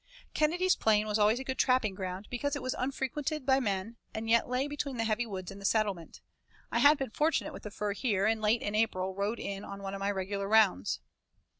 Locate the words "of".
9.93-9.99